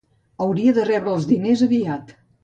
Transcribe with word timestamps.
Hauria 0.45 0.71
de 0.77 0.85
rebre 0.87 1.13
els 1.17 1.27
diners 1.33 1.61
aviat. 1.67 2.15